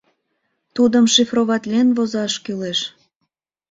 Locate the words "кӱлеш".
2.43-2.79